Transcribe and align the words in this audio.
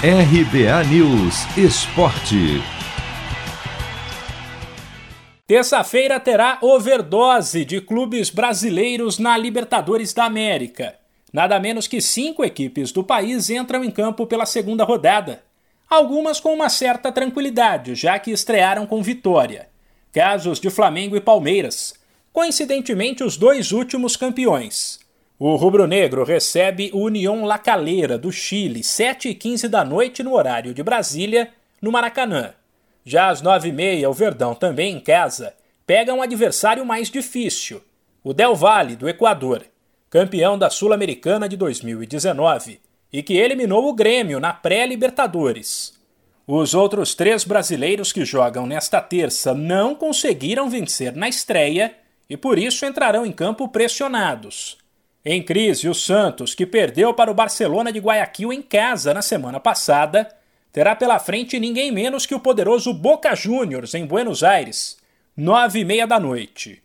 RBA 0.00 0.84
News 0.84 1.44
Esporte. 1.56 2.62
Terça-feira 5.44 6.20
terá 6.20 6.60
overdose 6.62 7.64
de 7.64 7.80
clubes 7.80 8.30
brasileiros 8.30 9.18
na 9.18 9.36
Libertadores 9.36 10.12
da 10.12 10.24
América. 10.24 10.94
Nada 11.32 11.58
menos 11.58 11.88
que 11.88 12.00
cinco 12.00 12.44
equipes 12.44 12.92
do 12.92 13.02
país 13.02 13.50
entram 13.50 13.82
em 13.82 13.90
campo 13.90 14.24
pela 14.24 14.46
segunda 14.46 14.84
rodada. 14.84 15.42
Algumas 15.90 16.38
com 16.38 16.54
uma 16.54 16.68
certa 16.68 17.10
tranquilidade, 17.10 17.96
já 17.96 18.20
que 18.20 18.30
estrearam 18.30 18.86
com 18.86 19.02
vitória. 19.02 19.68
Casos 20.12 20.60
de 20.60 20.70
Flamengo 20.70 21.16
e 21.16 21.20
Palmeiras. 21.20 21.94
Coincidentemente, 22.32 23.24
os 23.24 23.36
dois 23.36 23.72
últimos 23.72 24.14
campeões. 24.16 25.00
O 25.40 25.54
rubro-negro 25.54 26.24
recebe 26.24 26.90
o 26.92 26.98
União 26.98 27.44
La 27.44 27.58
Calera, 27.58 28.18
do 28.18 28.32
Chile, 28.32 28.80
7h15 28.80 29.68
da 29.68 29.84
noite 29.84 30.20
no 30.20 30.34
horário 30.34 30.74
de 30.74 30.82
Brasília, 30.82 31.50
no 31.80 31.92
Maracanã. 31.92 32.54
Já 33.04 33.28
às 33.28 33.40
9h30, 33.40 34.08
o 34.08 34.12
Verdão, 34.12 34.52
também 34.52 34.96
em 34.96 34.98
casa, 34.98 35.54
pega 35.86 36.12
um 36.12 36.22
adversário 36.22 36.84
mais 36.84 37.08
difícil, 37.08 37.80
o 38.24 38.34
Del 38.34 38.56
Valle, 38.56 38.96
do 38.96 39.08
Equador, 39.08 39.64
campeão 40.10 40.58
da 40.58 40.68
Sul-Americana 40.70 41.48
de 41.48 41.56
2019, 41.56 42.80
e 43.12 43.22
que 43.22 43.34
eliminou 43.36 43.88
o 43.88 43.94
Grêmio 43.94 44.40
na 44.40 44.52
pré-Libertadores. 44.52 45.96
Os 46.48 46.74
outros 46.74 47.14
três 47.14 47.44
brasileiros 47.44 48.12
que 48.12 48.24
jogam 48.24 48.66
nesta 48.66 49.00
terça 49.00 49.54
não 49.54 49.94
conseguiram 49.94 50.68
vencer 50.68 51.14
na 51.14 51.28
estreia 51.28 51.94
e 52.28 52.36
por 52.36 52.58
isso 52.58 52.84
entrarão 52.84 53.24
em 53.24 53.30
campo 53.30 53.68
pressionados. 53.68 54.87
Em 55.24 55.42
crise, 55.42 55.88
o 55.88 55.94
Santos, 55.94 56.54
que 56.54 56.64
perdeu 56.64 57.12
para 57.12 57.30
o 57.30 57.34
Barcelona 57.34 57.90
de 57.90 57.98
Guayaquil 57.98 58.52
em 58.52 58.62
casa 58.62 59.12
na 59.12 59.20
semana 59.20 59.58
passada, 59.58 60.28
terá 60.72 60.94
pela 60.94 61.18
frente 61.18 61.58
ninguém 61.58 61.90
menos 61.90 62.24
que 62.24 62.34
o 62.34 62.40
poderoso 62.40 62.94
Boca 62.94 63.34
Juniors 63.34 63.94
em 63.94 64.06
Buenos 64.06 64.44
Aires, 64.44 64.96
nove 65.36 65.80
e 65.80 65.84
meia 65.84 66.06
da 66.06 66.20
noite. 66.20 66.80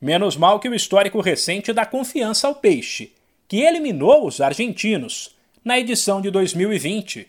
Menos 0.00 0.36
mal 0.36 0.58
que 0.58 0.68
o 0.68 0.74
histórico 0.74 1.20
recente 1.20 1.72
dá 1.72 1.84
confiança 1.84 2.48
ao 2.48 2.54
Peixe, 2.54 3.12
que 3.46 3.60
eliminou 3.60 4.26
os 4.26 4.40
argentinos 4.40 5.36
na 5.62 5.78
edição 5.78 6.22
de 6.22 6.30
2020. 6.30 7.28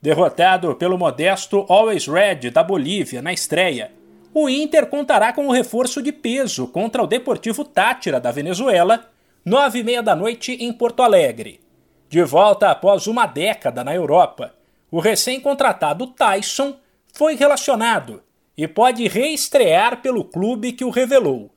Derrotado 0.00 0.76
pelo 0.76 0.96
modesto 0.96 1.66
Always 1.68 2.06
Red 2.06 2.50
da 2.50 2.62
Bolívia 2.62 3.20
na 3.20 3.32
estreia, 3.32 3.90
o 4.32 4.48
Inter 4.48 4.86
contará 4.86 5.32
com 5.32 5.48
um 5.48 5.50
reforço 5.50 6.00
de 6.00 6.12
peso 6.12 6.68
contra 6.68 7.02
o 7.02 7.06
Deportivo 7.06 7.64
Tátira 7.64 8.20
da 8.20 8.30
Venezuela 8.30 9.10
nove 9.44 9.80
e 9.80 9.82
meia 9.82 10.02
da 10.02 10.14
noite 10.14 10.52
em 10.52 10.72
Porto 10.72 11.02
Alegre. 11.02 11.60
De 12.08 12.22
volta 12.22 12.70
após 12.70 13.06
uma 13.06 13.26
década 13.26 13.84
na 13.84 13.94
Europa, 13.94 14.54
o 14.90 15.00
recém-contratado 15.00 16.06
Tyson 16.08 16.76
foi 17.12 17.34
relacionado 17.34 18.22
e 18.56 18.66
pode 18.66 19.06
reestrear 19.06 20.00
pelo 20.00 20.24
clube 20.24 20.72
que 20.72 20.84
o 20.84 20.90
revelou. 20.90 21.50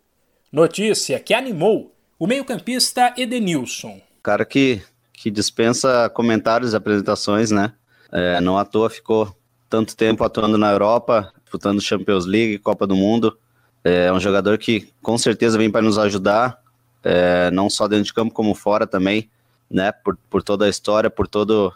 Notícia 0.51 1.19
que 1.19 1.33
animou 1.33 1.95
o 2.19 2.27
meio-campista 2.27 3.13
Edenilson. 3.17 4.01
Cara 4.21 4.45
que, 4.45 4.81
que 5.13 5.31
dispensa 5.31 6.09
comentários 6.09 6.73
e 6.73 6.75
apresentações, 6.75 7.49
né? 7.49 7.73
É, 8.11 8.41
não 8.41 8.57
à 8.57 8.65
toa 8.65 8.89
ficou 8.89 9.33
tanto 9.69 9.95
tempo 9.95 10.23
atuando 10.23 10.57
na 10.57 10.69
Europa, 10.69 11.31
disputando 11.41 11.81
Champions 11.81 12.25
League, 12.25 12.59
Copa 12.59 12.85
do 12.85 12.95
Mundo. 12.95 13.37
É 13.83 14.11
um 14.11 14.19
jogador 14.19 14.57
que 14.57 14.89
com 15.01 15.17
certeza 15.17 15.57
vem 15.57 15.71
para 15.71 15.81
nos 15.81 15.97
ajudar 15.97 16.60
é, 17.03 17.49
não 17.51 17.69
só 17.69 17.87
dentro 17.87 18.05
de 18.05 18.13
campo 18.13 18.33
como 18.33 18.53
fora 18.53 18.85
também, 18.85 19.29
né? 19.69 19.91
Por, 19.91 20.17
por 20.29 20.43
toda 20.43 20.65
a 20.65 20.69
história, 20.69 21.09
por 21.09 21.27
todo, 21.27 21.73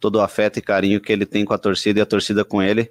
todo 0.00 0.16
o 0.16 0.20
afeto 0.20 0.58
e 0.58 0.62
carinho 0.62 1.00
que 1.00 1.12
ele 1.12 1.26
tem 1.26 1.44
com 1.44 1.54
a 1.54 1.58
torcida 1.58 1.98
e 1.98 2.02
a 2.02 2.06
torcida 2.06 2.44
com 2.44 2.62
ele. 2.62 2.90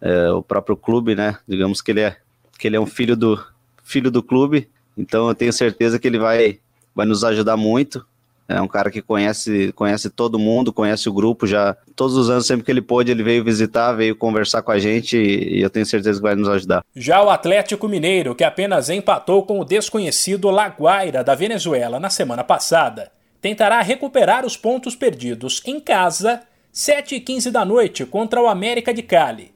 É, 0.00 0.30
o 0.30 0.42
próprio 0.42 0.76
clube, 0.76 1.14
né? 1.14 1.38
Digamos 1.48 1.80
que 1.80 1.90
ele 1.90 2.00
é 2.00 2.16
que 2.58 2.66
ele 2.66 2.76
é 2.76 2.80
um 2.80 2.86
filho 2.86 3.16
do 3.16 3.42
filho 3.82 4.10
do 4.10 4.22
clube, 4.22 4.68
então 4.96 5.28
eu 5.28 5.34
tenho 5.34 5.52
certeza 5.52 5.98
que 5.98 6.08
ele 6.08 6.18
vai 6.18 6.60
vai 6.94 7.06
nos 7.06 7.22
ajudar 7.24 7.56
muito. 7.56 8.06
É 8.48 8.60
um 8.60 8.68
cara 8.68 8.90
que 8.90 9.02
conhece, 9.02 9.72
conhece 9.72 10.08
todo 10.08 10.38
mundo, 10.38 10.72
conhece 10.72 11.08
o 11.08 11.12
grupo 11.12 11.46
já. 11.46 11.76
Todos 11.96 12.16
os 12.16 12.30
anos, 12.30 12.46
sempre 12.46 12.64
que 12.64 12.70
ele 12.70 12.80
pôde, 12.80 13.10
ele 13.10 13.22
veio 13.22 13.42
visitar, 13.42 13.92
veio 13.92 14.14
conversar 14.14 14.62
com 14.62 14.70
a 14.70 14.78
gente 14.78 15.16
e, 15.16 15.60
eu 15.60 15.68
tenho 15.68 15.84
certeza 15.84 16.18
que 16.18 16.22
vai 16.22 16.36
nos 16.36 16.48
ajudar. 16.48 16.84
Já 16.94 17.22
o 17.22 17.30
Atlético 17.30 17.88
Mineiro, 17.88 18.34
que 18.34 18.44
apenas 18.44 18.88
empatou 18.88 19.44
com 19.44 19.58
o 19.58 19.64
desconhecido 19.64 20.50
Laguaira 20.50 21.24
da 21.24 21.34
Venezuela 21.34 21.98
na 21.98 22.08
semana 22.08 22.44
passada, 22.44 23.10
tentará 23.40 23.80
recuperar 23.82 24.46
os 24.46 24.56
pontos 24.56 24.94
perdidos 24.94 25.60
em 25.66 25.80
casa, 25.80 26.42
7h15 26.72 27.50
da 27.50 27.64
noite, 27.64 28.06
contra 28.06 28.40
o 28.40 28.46
América 28.46 28.94
de 28.94 29.02
Cali. 29.02 29.52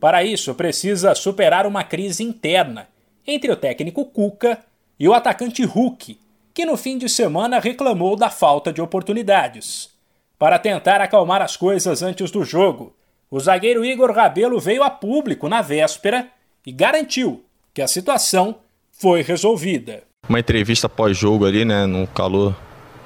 Para 0.00 0.24
isso, 0.24 0.52
precisa 0.54 1.14
superar 1.14 1.64
uma 1.64 1.84
crise 1.84 2.24
interna 2.24 2.88
entre 3.24 3.52
o 3.52 3.56
técnico 3.56 4.04
Cuca 4.04 4.58
e 4.98 5.08
o 5.08 5.14
atacante 5.14 5.64
Hulk, 5.64 6.18
que 6.54 6.66
no 6.66 6.76
fim 6.76 6.98
de 6.98 7.08
semana 7.08 7.58
reclamou 7.58 8.16
da 8.16 8.30
falta 8.30 8.72
de 8.72 8.80
oportunidades. 8.80 9.90
Para 10.38 10.58
tentar 10.58 11.00
acalmar 11.00 11.40
as 11.40 11.56
coisas 11.56 12.02
antes 12.02 12.30
do 12.30 12.44
jogo, 12.44 12.94
o 13.30 13.40
zagueiro 13.40 13.84
Igor 13.84 14.12
Rabelo 14.12 14.60
veio 14.60 14.82
a 14.82 14.90
público 14.90 15.48
na 15.48 15.62
véspera 15.62 16.28
e 16.66 16.72
garantiu 16.72 17.44
que 17.72 17.80
a 17.80 17.88
situação 17.88 18.56
foi 18.92 19.22
resolvida. 19.22 20.02
Uma 20.28 20.40
entrevista 20.40 20.88
pós-jogo 20.88 21.46
ali, 21.46 21.64
né, 21.64 21.86
no 21.86 22.06
calor 22.06 22.54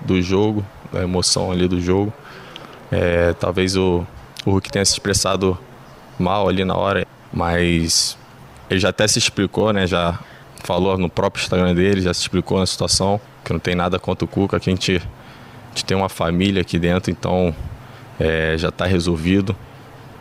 do 0.00 0.20
jogo, 0.20 0.64
da 0.92 1.02
emoção 1.02 1.52
ali 1.52 1.68
do 1.68 1.80
jogo. 1.80 2.12
É, 2.90 3.32
talvez 3.34 3.76
o, 3.76 4.06
o 4.44 4.50
Hulk 4.50 4.70
tenha 4.70 4.84
se 4.84 4.92
expressado 4.92 5.58
mal 6.18 6.48
ali 6.48 6.64
na 6.64 6.76
hora, 6.76 7.06
mas 7.32 8.18
ele 8.68 8.80
já 8.80 8.88
até 8.88 9.06
se 9.06 9.18
explicou, 9.18 9.72
né, 9.72 9.86
já 9.86 10.18
falou 10.66 10.98
no 10.98 11.08
próprio 11.08 11.40
Instagram 11.40 11.74
dele, 11.74 12.00
já 12.00 12.12
se 12.12 12.22
explicou 12.22 12.58
na 12.58 12.66
situação 12.66 13.20
que 13.44 13.52
não 13.52 13.60
tem 13.60 13.76
nada 13.76 13.98
contra 13.98 14.24
o 14.24 14.28
Cuca, 14.28 14.58
que 14.58 14.68
a 14.68 14.72
gente, 14.72 14.96
a 14.96 15.68
gente 15.68 15.84
tem 15.84 15.96
uma 15.96 16.08
família 16.08 16.62
aqui 16.62 16.78
dentro, 16.78 17.12
então 17.12 17.54
é, 18.18 18.56
já 18.58 18.70
está 18.70 18.84
resolvido. 18.84 19.54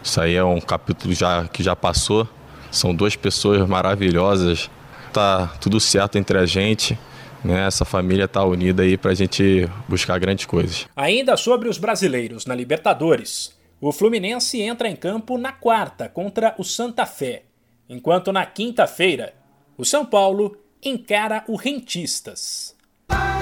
Isso 0.03 0.22
aí 0.22 0.35
é 0.35 0.44
um 0.44 0.61
capítulo 0.61 1.13
já, 1.13 1.47
que 1.47 1.63
já 1.63 1.75
passou. 1.75 2.29
São 2.69 2.94
duas 2.94 3.16
pessoas 3.16 3.67
maravilhosas. 3.67 4.69
Tá 5.11 5.47
tudo 5.59 5.79
certo 5.79 6.19
entre 6.19 6.38
a 6.38 6.45
gente. 6.45 6.97
Né? 7.44 7.66
Essa 7.66 7.83
família 7.83 8.25
está 8.25 8.44
unida 8.44 8.83
aí 8.83 8.97
para 8.97 9.12
a 9.12 9.16
gente 9.16 9.67
buscar 9.89 10.19
grandes 10.19 10.45
coisas. 10.45 10.88
Ainda 10.95 11.35
sobre 11.35 11.67
os 11.67 11.79
brasileiros 11.79 12.45
na 12.45 12.53
Libertadores, 12.53 13.57
o 13.81 13.91
Fluminense 13.91 14.62
entra 14.62 14.88
em 14.88 14.95
campo 14.95 15.39
na 15.39 15.51
quarta 15.51 16.07
contra 16.07 16.53
o 16.59 16.63
Santa 16.63 17.07
Fé, 17.07 17.44
enquanto 17.89 18.31
na 18.31 18.45
quinta-feira 18.45 19.33
o 19.78 19.84
São 19.84 20.06
Paulo 20.06 20.58
encara 20.84 21.44
o 21.47 21.56
Rentistas. 21.56 22.75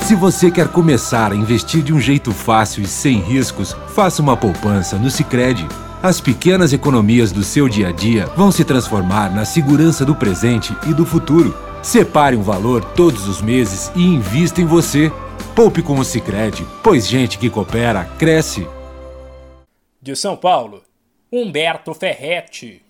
Se 0.02 0.16
você 0.16 0.52
quer 0.52 0.68
começar 0.68 1.32
a 1.32 1.36
investir 1.36 1.82
de 1.82 1.94
um 1.94 2.00
jeito 2.00 2.32
fácil 2.32 2.84
e 2.84 2.88
sem 2.88 3.20
riscos, 3.20 3.74
faça 3.90 4.22
uma 4.22 4.36
poupança 4.36 4.98
no 4.98 5.10
Sicredi. 5.10 5.68
As 6.02 6.20
pequenas 6.20 6.74
economias 6.74 7.32
do 7.32 7.44
seu 7.44 7.70
dia 7.70 7.90
a 7.90 7.92
dia 7.92 8.26
vão 8.36 8.52
se 8.52 8.66
transformar 8.66 9.34
na 9.34 9.46
segurança 9.46 10.04
do 10.04 10.14
presente 10.14 10.76
e 10.90 10.94
do 10.94 11.06
futuro. 11.06 11.56
Separe 11.82 12.36
um 12.36 12.42
valor 12.42 12.84
todos 12.94 13.28
os 13.28 13.42
meses 13.42 13.92
e 13.96 14.02
invista 14.02 14.60
em 14.62 14.66
você. 14.66 15.12
Poupe 15.56 15.82
com 15.82 15.98
o 15.98 16.04
Sicredi, 16.04 16.66
pois 16.84 17.08
gente 17.08 17.38
que 17.38 17.50
coopera 17.50 18.06
cresce. 18.18 18.68
De 20.02 20.16
São 20.16 20.36
Paulo, 20.36 20.84
Humberto 21.32 21.94
Ferretti. 21.94 22.82